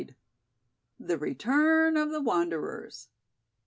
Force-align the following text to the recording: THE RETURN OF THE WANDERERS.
THE 0.99 1.15
RETURN 1.19 1.95
OF 1.95 2.09
THE 2.09 2.21
WANDERERS. 2.21 3.09